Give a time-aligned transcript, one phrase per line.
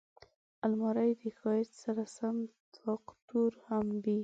[0.65, 2.35] الماري د ښایست سره سم
[2.77, 4.19] طاقتور هم وي